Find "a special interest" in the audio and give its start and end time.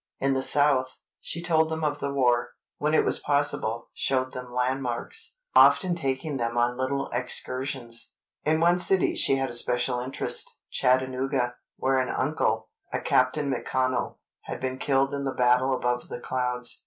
9.51-10.57